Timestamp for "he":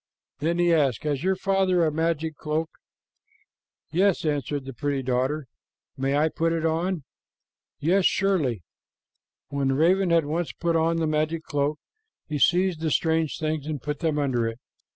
0.57-0.73, 12.25-12.39